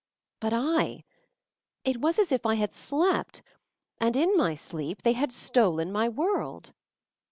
[0.39, 1.03] But I!
[1.85, 3.43] It was as if I had slept,
[3.99, 6.73] and, in my sleep, they had stolen my world.